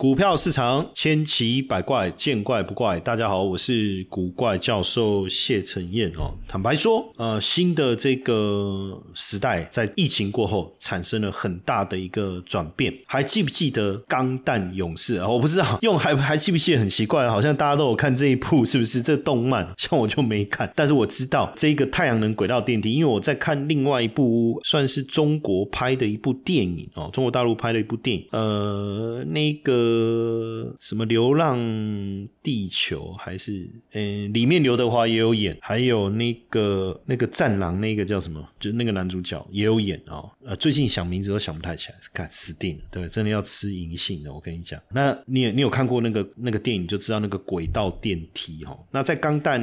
[0.00, 2.98] 股票市场千奇百怪，见怪不怪。
[3.00, 6.32] 大家好，我是古怪教授谢承彦哦。
[6.48, 12.90] 坦白说，呃，新的这个时代在疫情过后产生了很大的一个转变。
[13.04, 15.28] 还记不记得《钢弹勇士》啊？
[15.28, 19.02] 我不知道用还还记不记得很奇怪，好像大家都有看这一部，是不是？
[19.02, 29.89] 这动漫 像我就没看，但是我知道这个太阳能轨道电梯，因为我在看另外一部算是中国拍的一部电影哦，中国大陆拍的一部电影，呃，那个。
[29.90, 31.58] 呃，什么《流浪
[32.42, 38.46] 地球》还是嗯，里面刘德华也有演，还有那个那个战狼，那个叫什么？
[38.58, 40.30] 就那个男主角也有演哦。
[40.44, 44.32] 呃，最近想名字都想不太起来，看死定了，对，真的要吃银杏的。
[44.32, 48.78] 我跟你讲，那你你有看过那个那个电影，就知道那个轨道电梯哦。
[48.90, 49.60] 那在《钢弹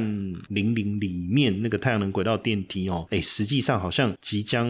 [0.48, 4.68] 零零》里面，那个太阳能轨道电梯哦，哎，实际上好像即将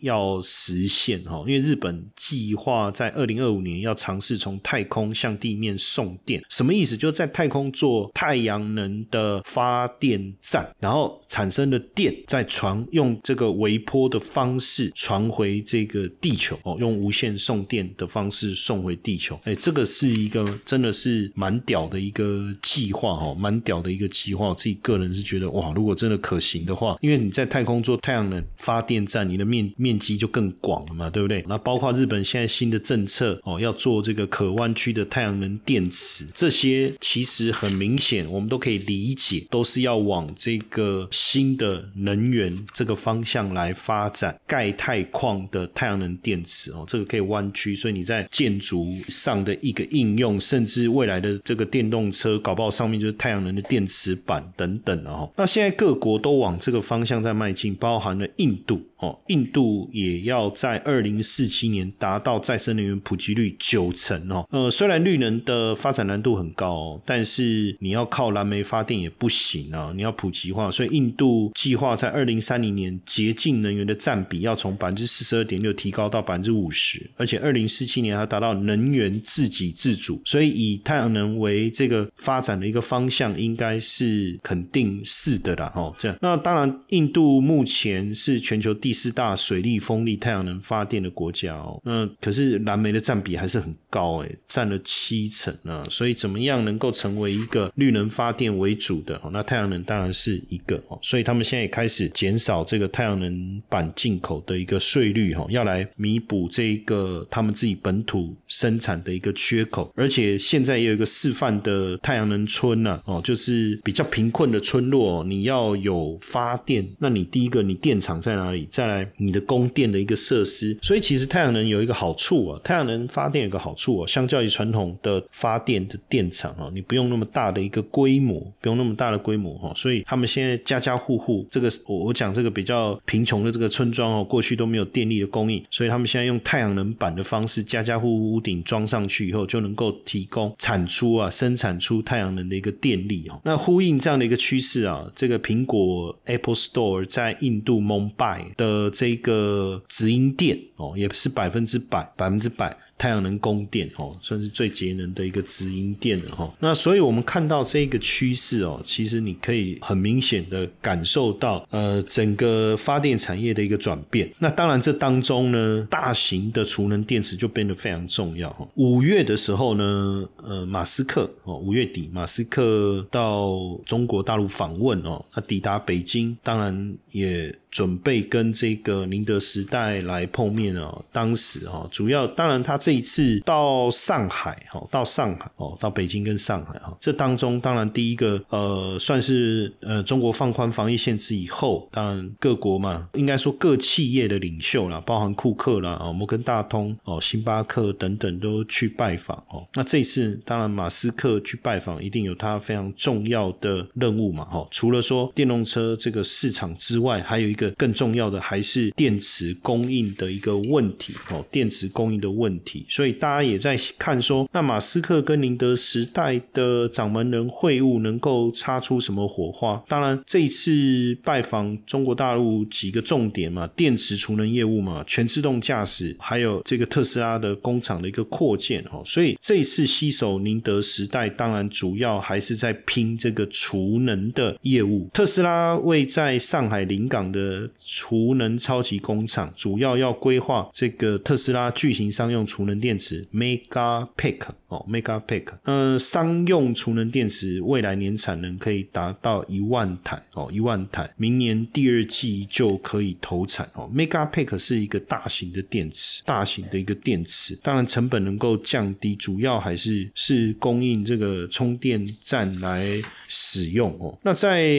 [0.00, 6.94] 要实现哦，因为日本计划在二零二五年要尝试从太空空向地面送电，什么意思？
[6.94, 19.40] 就是在太空做太阳能的发电站，然后产生的电再传用这个微波的方式传回这个地球哦，用无线送电的方式送回地球。
[19.44, 24.48] 哎，这个是一个真的是蛮屌的一个计划哦，蛮屌的一个计划。
[24.48, 31.42] 我自己个人是觉得哇，如果真的可行的话，因为你在太空做太阳能发电站，你的面面积就更广了嘛，对不对？
[31.48, 44.36] 那包括日本现在新的政策哦，要做这个可弯曲区的太太阳能电池这些其实很明显，我们都可以理解，都是要往这个新的能源这个方向来发展。
[44.44, 55.30] 钙钛矿的太阳能电池哦，这个可以弯曲，所以你在建筑上的一个应用，甚至未来的这个电动车，搞不好上面就是太阳能的电池板等等哦。
[55.36, 58.82] 那现在各国都往这个方向在迈进，包含了印度。
[59.02, 64.46] 哦，印度也要在二零四七年达到再生能源普及率九成哦。
[64.50, 69.92] 呃，虽然绿能的发展难度很高，但是你要靠燃煤发电也不行啊。
[69.96, 80.22] 你要普及化，所以印度计划在二零三零年洁净能源的占比要从百分之四十二点六提高到百分之五十，而且二零四七年要达到能源自给自主。
[80.24, 85.72] 所以以太阳能为这个发展的一个方向，应该是肯定是的啦。
[85.74, 86.16] 哦，这样。
[86.22, 88.91] 那当然，印度目前是全球第。
[88.92, 95.86] 四大水力、风力、太阳能发电的国家哦，那可是蓝煤的占比还是很高诶，占了七成啊。
[95.90, 99.30] 所以怎么样能够成为一个绿能发电为主的哦？
[99.32, 100.98] 那太阳能当然是一个哦。
[101.02, 109.92] 所以他们现在也开始减少这个太阳能板进口的一个税率哈，要来弥补这一个他们自己本土生产的一个缺口。
[109.96, 118.66] 而且现在也有一个示范的太阳能村呐哦，就是比较贫困的村落，你要有发电，那你第一个你电厂在哪里？
[118.70, 143.40] 在再来，你的供电的一个设施，所以其实太阳能有一个好处啊，太阳能发电有个好处啊，相较于传统的发电的电厂啊，你不用那么大的一个规模，不用那么大的规模哈，所以他们现在家家户户，这个我我讲这个比较贫穷的这个村庄哦，过去都没有电力的供应，所以他们现在用太阳能板的方式，家家户户屋顶装上去以后，就能够提供产出啊，生产出太阳能的一个电力哦。
[143.44, 148.71] 那呼应这样的一个趋势啊，这个苹果 Apple Store 在印度 Mumbai 的。
[148.72, 152.74] 呃，这个直营店哦，也是百分之百，百分之百。
[152.98, 156.48] 太阳能供电哦，算是最节能的一个直营店了哈。
[156.60, 164.32] 那所以我们看到这个趋势哦，其实你可以很明显的感受到呃整个发电产业的一个转变。
[164.38, 168.68] 那当然这当中呢，大型的储能电池就变得非常重要哈。
[168.76, 181.04] 五月的时候呢，呃，马斯克哦，五月底马斯克到中国大陆访问哦，他抵达北京，当然也准备跟这个宁德时代来碰面哦。
[181.10, 199.66] 当时哦，主要当然他这一次到上海哈，到上海哦，到北京跟上海哈，这当中当然第一个呃，算是呃中国放宽防疫限制以后，当然各国嘛，应该说各企业的领袖啦，包含库克啦、哦摩根大通哦、星巴克等等都去拜访哦。
[199.72, 204.68] 那这次当然马斯克去拜访，一定有他非常重要的任务嘛哈。
[204.70, 212.62] 除了说电动车这个市场之外，还有一个更重要的还是电池供应的一个问题哦，电池供应的问题。
[212.64, 219.82] 题，所以大家也在看说，那马斯克跟宁德时代的掌门人会晤能够擦出什么火花？
[219.88, 235.10] 当然，这一次拜访中国大陆几个重点嘛，电池储能业务嘛，全自动驾驶，还有这个特斯拉的工厂的一个扩建哦，所以这一次携手宁德时代，当然主要还是在拼这个储能的业务。
[235.12, 253.90] 特斯拉为在上海临港的储能超级工厂，主要要规划这个特斯拉巨型商用储能电池 Mega Pack 哦，Mega Pack，呃，商用储能电池未来年产能可以达到一万台哦，一万台，明年第二季就可以投产哦。
[253.94, 264.18] Mega Pack 是一个大型的电池，大型的一个电池，当然成本能够降低，主要还是是供应这个充电站来使用哦。
[264.22, 264.72] 那在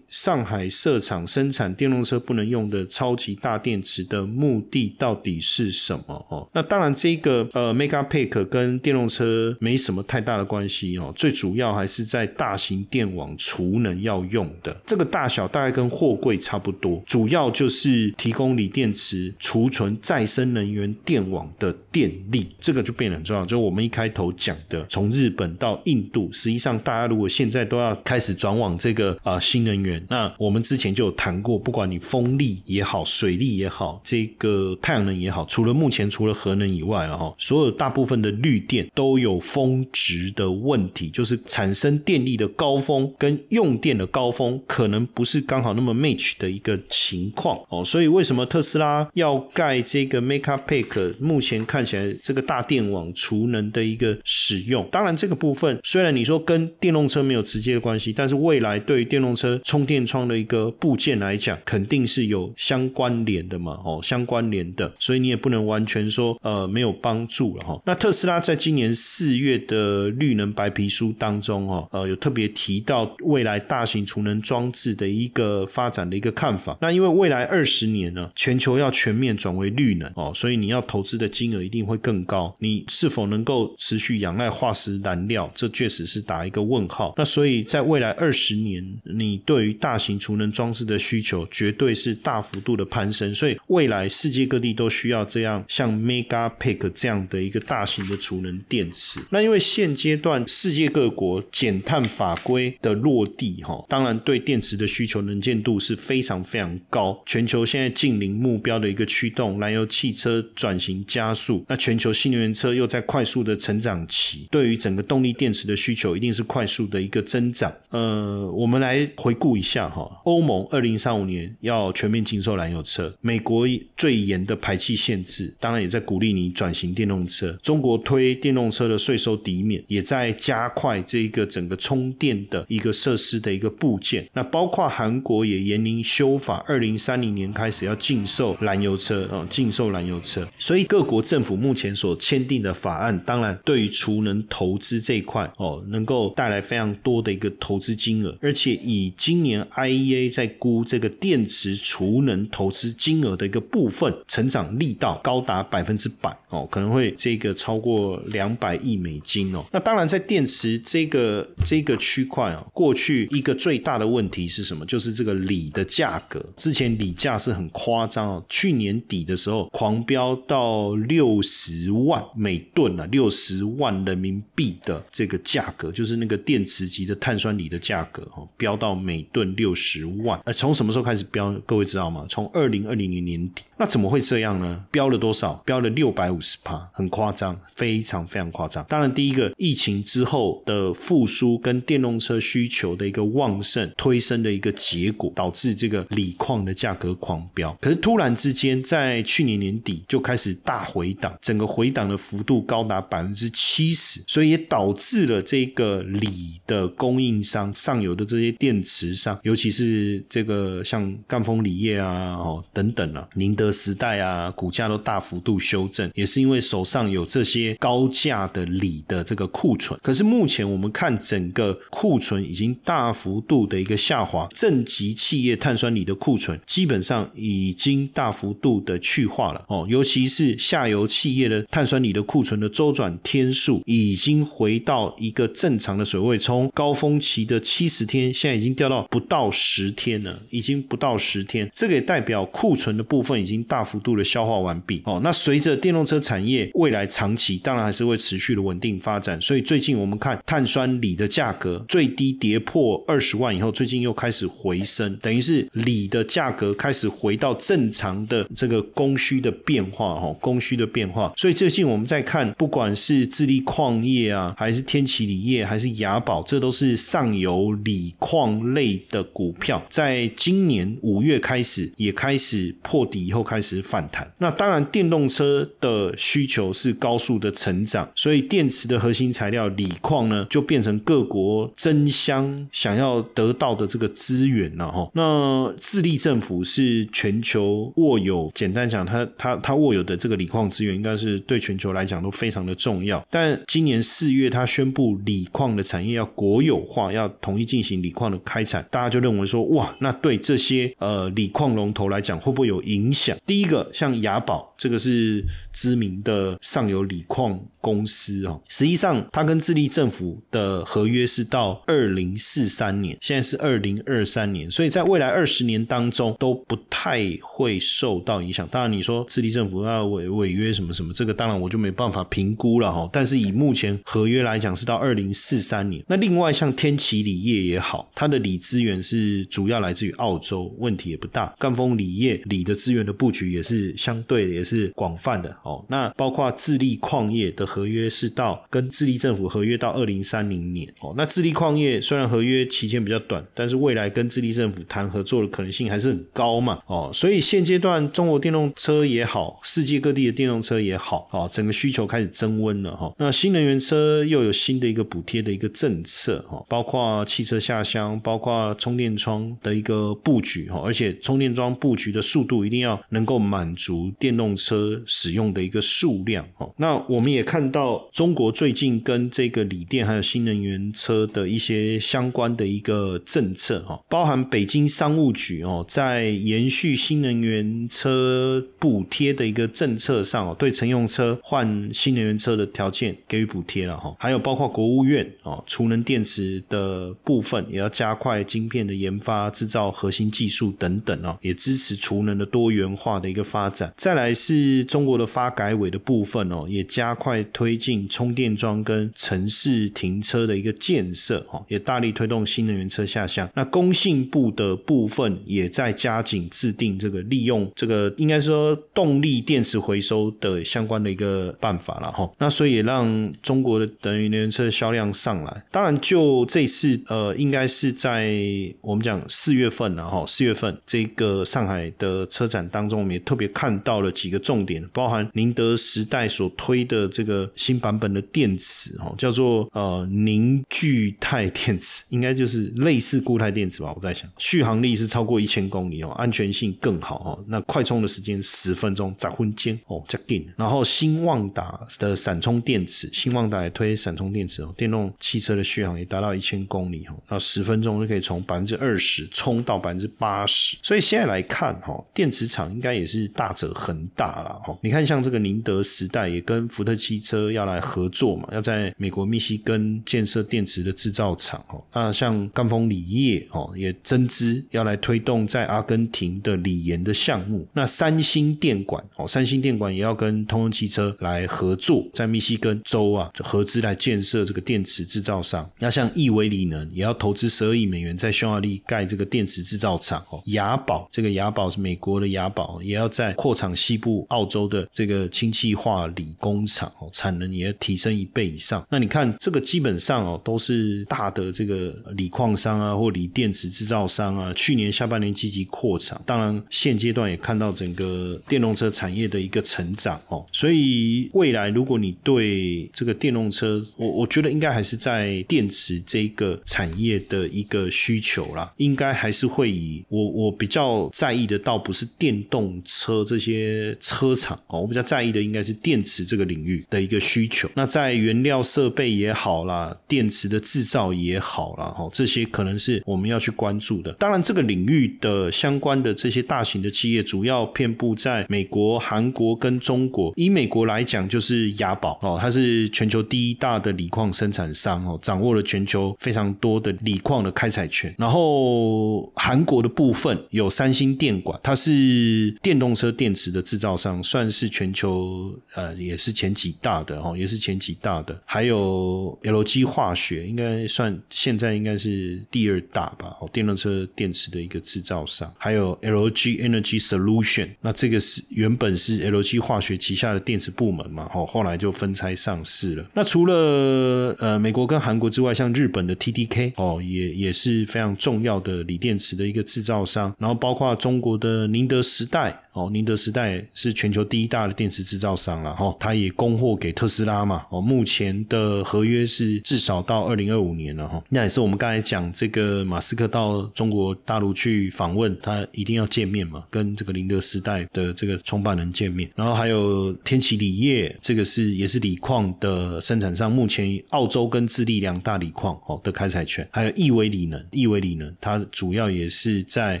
[0.08, 6.48] 上海设厂生产电动车不能用的超级大电池的目的到底是什么哦？
[6.52, 23.46] 那当然，这个呃 Mega Pack 跟电动车没什么太大的关系哦，最主要还是在大型电网储能要用的，这个大小大概跟货柜差不多，主要就是提供锂电池储存再生能源电网的电力，这个就变得很重要。
[23.46, 51.14] 就我们一开头讲的，从日本到印度，实际上大家如果现在都要开始转往这个啊新能源，那我们之前就有谈过，不管你风力也好，水力也好，这个太阳能也好，除了目前除了核能以外了哈，所有大部分的绿电都有峰值的问题，就是产生电力的高峰跟用电的高峰可能不是刚好那么 match 的一个情况哦，所以为什么特斯拉要盖这个 Make Up Pack？
[51.20, 67.80] 目前看起来这个大电网储能的一个使用，当然这个部分虽然你说跟电动车没有直接的关系，但是未来对于电动车充电窗的一个部件来讲，肯肯定是有相关联的嘛，哦，相关联的，所以你也不能完全说呃没有帮助了哈。
[67.86, 76.76] 那特斯拉在今年四月的绿能白皮书当中哦，呃有特别提到未来大型储能装置的一个发展的一个看法。
[76.82, 82.54] 那因为未来二十年呢，全球要全面转为绿能哦，所以你要投资的金额一定会更高。
[82.58, 87.14] 你是否能够持续仰赖化石燃料，这确实是打一个问号。
[87.16, 93.34] 那所以在未来二十年，你对于大型储能装置的需求绝绝对是大幅度的攀升。
[93.34, 99.20] 所以未来世界各地都需要这样像 Mega Pack 这样的一个大型的储能电池。
[99.30, 107.22] 那因为现阶段世界各国减碳法规的落地，哈，当然对电池的需求能见度是非常非常高。
[107.26, 117.72] 全球现在近零目标的一个驱动，燃油汽车转型加速，那全球新能源车又在快速的成长期，对于整个动力电池的需求一定是快速的一个增长。
[117.90, 123.66] 呃，我们来回顾一下哈，欧盟二零三五年要全面禁售燃油车，美国
[123.96, 127.52] 最严的排气限制，当然也在鼓励你转型电动车。
[127.62, 134.28] 中国推电动车的税收抵免，也在加快这一个整个充电的一个设施的一个部件。
[134.32, 140.46] 那包括韩国也严令修法，二零三零年开始要禁售燃油车啊，禁售燃油车。
[140.58, 159.64] 所以各国政府目前所签订的法案，当然对于储能投资这一块哦，能够带来非常多的一个投资金额，而且以今年 IEA 在估这个电池储能投资金额的一个部分成长力道高达百分之百哦，可能会这个超过两百亿美金哦。
[159.72, 164.86] 那当然在电池这个这个区块啊，过去一个最大的问题是什么？
[164.86, 180.40] 就是这个锂的价格，之前锂价是很夸张哦，去年底的时候狂飙到六十万每吨啊，六十万人民币的这个价格，就是那个电池级的碳酸锂的价格哦，飙到每吨六十万。
[180.44, 181.39] 呃，从什么时候开始飙？
[181.66, 182.26] 各位知道吗？
[182.28, 183.62] 从二零二零年年底。
[183.78, 184.84] 那怎么会这样呢？
[184.90, 185.54] 飙了多少？
[185.64, 188.84] 飙了六百五十趴，很夸张，非常非常夸张。
[188.88, 197.76] 当然，第一个疫情之后的复苏跟电动车需求的一个旺盛推升的一个结果，导致这个锂矿的价格狂飙。
[197.80, 219.98] 可是突然之间，在去年年底就开始大回档，整个回档的幅度高达百分之七十，所以也导致了这个锂的供应商上游的这些电池上，尤其是这个像赣锋锂业啊，哦等等啊，宁德时代啊，股价都大幅度修正，也是因为手上有这些高价的锂的这个库存。
[220.02, 245.20] 可是目前我们看整个库存已经大幅度的一个下滑，正极企业碳酸锂的库存基本上已经大幅度的去化了哦，尤其是下游企业的碳酸锂的库存的周转天数已经回到一个正常的水位，从高峰期的七十天，现在已经掉到不到十天了，已经不到十天，这个也代表库存的部分已经大幅度的消化完毕哦。
[245.22, 249.38] 那随着电动车产业未来长期当然还是会持续的稳定发展。
[249.40, 261.32] 所以最近我们看碳酸锂的价格最低跌破二十万以后，最近又开始回升，等于是锂的价格开始回到正常的这个供需的变化哦，供需的变化。
[261.36, 274.30] 所以最近我们在看，不管是智利矿业啊，还是天齐锂业，还是雅宝，这都是上游锂矿类的股票，在今年五月开始也开始破底以后开始反弹。
[274.38, 285.10] 那当然，电动车的需求是高速的成长，所以电池的核心材料锂矿呢，就变成各国争相想要得到的这个资源了哈。
[285.14, 293.26] 那智利政府是全球握有，简单讲，它它它握有的这个锂矿资源，应该是对全球来讲都非常的重要。
[293.28, 303.36] 但今年四月，它宣布锂矿的产业要国有化，要统一进行锂矿的开采，大家就认为说，哇，那对这些呃锂矿龙头来讲，会不会有影响？
[303.44, 307.60] 第一个，像雅宝，这个是知名的上游锂矿。
[307.82, 318.68] 公司哦，实际上它跟智利政府的合约是到二零四三年，现在是二零二三年，所以在未来二十年当中都不太会受到影响。
[318.70, 323.08] 当然，你说智利政府要违违约什么什么，这个当然我就没办法评估了哈。
[323.10, 326.04] 但是以目前合约来讲，是到二零四三年。
[326.06, 331.54] 那另外像天齐锂业也好，它的锂资源是主要来自于澳洲，问题也不大。
[331.58, 335.82] 赣锋锂业锂的资源的布局也是相对也是广泛的哦。
[335.88, 337.70] 那包括智利矿业的。
[337.70, 341.14] 合约是到跟智利政府合约到二零三零年哦。
[341.16, 347.08] 那智利矿业虽然合约期间比较短，但是未来跟智利政府谈合作的可能性还是很高嘛哦。
[347.14, 353.14] 所以现阶段中国电动车也好，世界各地的电动车也好哦，整个需求开始增温了哈。
[353.18, 366.70] 那新能源车又有新的一个补贴的一个政策哈，包括汽车下乡，包括充电桩的一个布局哈，而且充电桩布局的速度一定要能够满足电动车使用的一个数量哦。
[366.76, 367.70] 那我们也看。
[367.70, 393.92] 到中国最近跟这个锂电还有新能源车的一些相关的一个政策哈，包含北京商务局哦，在延续新能源车补贴的一个政策上哦，对乘用车换新能源车的条件给予补贴了哈，还有包括国务院哦，储能电池的部分也要加快晶片的研发、制造核心技术等等哦，也支持储能的多元化的一个发展。
[393.96, 397.44] 再来是中国的发改委的部分哦，也加快。
[397.52, 403.46] 推进充电桩跟城市停车的一个建设，哦，也大力推动新能源车下乡。
[403.54, 412.30] 那工信部的部分也在加紧制定这个利用这个应该说动力电池回收的相关的一个办法了，哈。
[412.38, 415.62] 那所以也让中国的等于能源车销量上来。
[415.70, 418.34] 当然，就这次呃，应该是在
[418.80, 427.48] 我们讲四月份了，哈，四月月份这个上海的车展当中，我们也特别看到了几个重点，包含宁德时代所推的这个。
[427.54, 433.92] 新版本的电池哦，叫做呃凝聚态电池，应该就是类似固态电池吧？
[433.94, 437.44] 我在想，续航力是超过一千公里哦，安全性更好哦。
[437.46, 440.48] 那快充的时间十分钟，砸昏间哦，加劲。
[440.56, 454.78] 然后新旺达的闪充电池，新旺达也推闪充电池哦，电动汽车的续航也达到一千公里哦，那十分钟就可以从百分之二十充到百分之八所以现在来看哈，电池厂应该也是大者恒大了哈。
[454.82, 457.40] 你看像这个宁德时代也跟福特汽车。
[457.50, 458.48] 要来合作嘛？
[458.52, 461.82] 要在美国密西根建设电池的制造厂哦。
[461.92, 467.66] 那像赣锋锂业哦，也增资要来推动在阿根廷的锂盐的项目。
[467.72, 475.68] 那三星电管哦，三星电管也要跟通用汽车来合作，在密西根州啊合资来建设这个电池制造商。
[475.78, 480.42] 那像亿维锂能也要投资十二亿美元在匈牙利盖这个电池制造厂哦。
[480.46, 487.08] 雅宝这个雅宝是美国的雅宝，也要在扩厂西部澳洲的这个氢气化锂工厂哦。
[487.12, 517.00] 产能也要提升一倍以上，那你看这个基本上哦，都是大的这个锂矿商啊，或锂电池制造商啊，去年下半年积极扩产，当然现阶段也看到整个电动车产业的一个成长哦，所以未来如果你对这个电动车，我我觉得应该还是在电池这个产业的一个需求啦，应该还是会以我我我比较在意的，倒不是电动车这些车厂哦，我比较在意的应该是电池这个领域的。
[517.00, 524.12] 一个需求，那在原料设备也好啦，电池的制造也好啦，哦，这些可能是我们要去关注的。
[524.18, 530.30] 当然，这个领域的相关的这些大型的企业，主要遍布在美国、韩国跟中国。
[530.36, 538.14] 以美国来讲，就是雅宝哦，它是全球第一大的锂矿生产商哦，掌握了全球非常多的锂矿的开采权。
[538.18, 548.36] 然后韩国的部部分有三星电管，它是电动车电池的制造商，算是全球呃也是前几大的哦，也是前几大的。
[548.44, 553.36] 还有 LG 化学，应该算现在应该是第二大吧？
[553.40, 555.48] 哦，电动车电池的一个制造商。
[555.56, 561.30] 还有 LG Energy Solution，那这个是原本是 LG 化学旗下的电池部门嘛？
[561.32, 563.06] 哦，后来就分拆上市了。
[563.14, 570.34] 那除了呃美国跟韩国之外，像日本的 TDK 哦，也也是非常重要的锂电池的一个制造商。
[570.38, 572.62] 然后包括中国的宁德时代。
[572.72, 577.66] 哦，宁德时代是全球第一大的电池制造商了哈，它也供货给特斯拉嘛。
[577.70, 581.20] 哦，目前的合约是至少到二零二五年了哈。
[581.30, 589.28] 那也是我们刚才讲这个马斯克到中国大陆去访问，他一定要见面嘛，跟这个宁德时代的这个创办人见面。
[589.34, 596.66] 然后还有天齐锂业，这个是也是锂矿的生产商，目前澳洲跟智利两大锂矿哦的开采权。
[596.70, 600.00] 还有亿维锂能，亿维锂能它主要也是在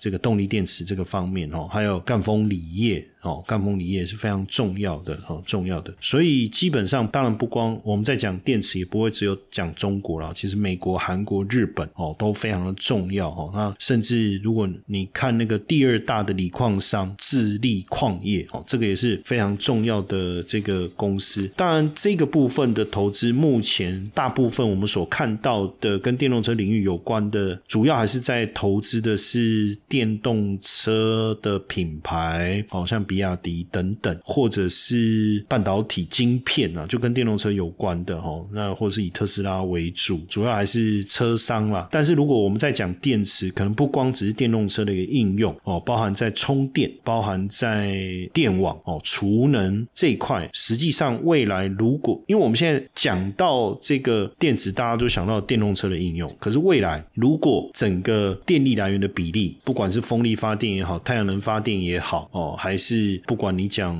[0.00, 2.55] 这个动力电池这个方面哦，还有赣锋锂。
[2.56, 3.08] 锂业。
[3.26, 5.92] 哦，赣锋锂业是非常重要的，哦，重要的。
[6.00, 10.32] 所以基本上，当然不光我们在讲电池，也不会只有讲中国了。
[10.32, 13.50] 其实美国、韩国、日本哦，都非常的重要哦。
[13.52, 21.50] 那甚至如果你看那个第二大的锂矿商智利矿业哦，这个也是非常重要的这个公司。
[21.56, 33.15] 当然，这个部分的投资，目前大部分我们所看到的跟电动车领域有关的，主要还是在投资的是电动车的品牌，好像比。
[33.16, 38.44] 比亚迪等等，或者是半导体晶片啊，就跟电动车有关的哈。
[38.52, 41.88] 那或是以特斯拉为主，主要还是车商啦。
[41.90, 47.98] 但是如果我们在讲电池，可能不光只是电动车的一个应用哦，包含在充电，包含在
[48.34, 50.46] 电网哦，储能这一块。
[50.52, 56.30] 实际上，未来如果因为我们现在讲到这个电池，大家都想到电动车的应用。
[56.38, 62.96] 可是未来如果整个电力来源的比例，不管是风力发电也好，太阳能发电也好哦，还是
[63.26, 63.96] 不管你讲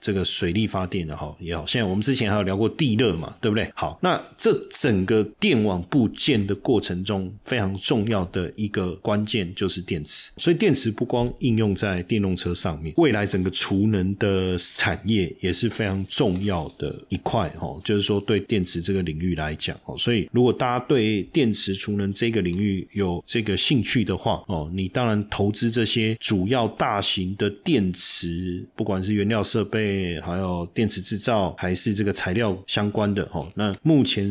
[0.00, 3.70] 这个水力发电的哈也好，现在我们之前还有聊过地热嘛，对不对？
[3.74, 10.30] 好，那这整个电网部件的过程中，非常重要的一个关键就是电池。
[10.36, 17.80] 所以电池不光应用在电动车上面，未来整个储能的产业也是非常重要的一块哈。
[17.84, 28.35] 就是说，对电池这个领域来讲哦，所以如果大家对电池储能这个领域有这个兴趣的话哦，你当然投资这些主要大型的电池。
[28.74, 34.26] 不管是原料设备，还有电池制造，还是这个材料相关的哦，那目前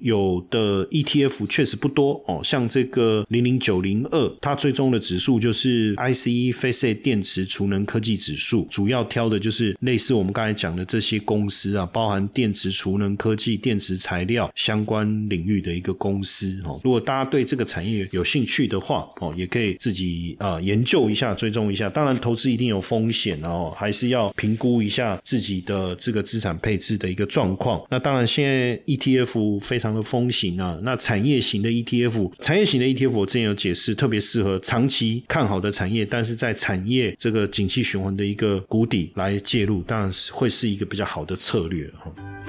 [0.00, 16.80] 有的 ETF 确实不多哦，像这个零零九零二，它最终的指数就是 ICE Face 电池储能科技指数，主要挑的就是类似我们刚才讲的这些公司啊，包含电池储能科技、电池材料相关领域的一个公司哦。
[16.84, 21.88] 如果大家对这个产业有兴趣的话哦，也可以自己啊研究一下、追踪一下。
[21.90, 27.82] 当然，投资一定有风险然后，还是要评估一下自己的这个资产配置的一个状况。
[27.90, 30.78] 那当然，现在 ETF 非常的风行啊。
[30.82, 42.12] 那产业型的 ETF，产业型的 ETF 我之前有解释，特别适合长期看好的产业，但是在产业这个景气循环的一个谷底来介入，当然是会是一个比较好的策略哈。